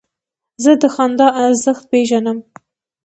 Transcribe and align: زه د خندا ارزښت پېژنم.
زه 0.63 0.71
د 0.81 0.83
خندا 0.95 1.27
ارزښت 1.45 1.83
پېژنم. 1.91 2.37